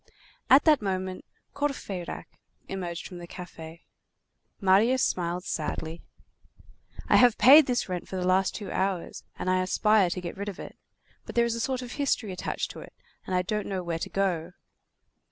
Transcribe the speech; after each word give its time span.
At 0.49 0.63
that 0.65 0.81
moment, 0.81 1.25
Courfeyrac 1.53 2.25
emerged 2.67 3.05
from 3.07 3.19
the 3.19 3.27
café. 3.27 3.81
Marius 4.59 5.03
smiled 5.03 5.43
sadly. 5.45 6.01
"I 7.07 7.17
have 7.17 7.37
paid 7.37 7.67
this 7.67 7.87
rent 7.87 8.07
for 8.07 8.15
the 8.15 8.25
last 8.25 8.55
two 8.55 8.71
hours, 8.71 9.23
and 9.37 9.47
I 9.47 9.61
aspire 9.61 10.09
to 10.09 10.19
get 10.19 10.35
rid 10.37 10.49
of 10.49 10.59
it; 10.59 10.75
but 11.27 11.35
there 11.35 11.45
is 11.45 11.53
a 11.53 11.59
sort 11.59 11.83
of 11.83 11.91
history 11.91 12.31
attached 12.33 12.71
to 12.71 12.79
it, 12.79 12.93
and 13.27 13.35
I 13.35 13.43
don't 13.43 13.67
know 13.67 13.83
where 13.83 13.99
to 13.99 14.09
go." 14.09 14.53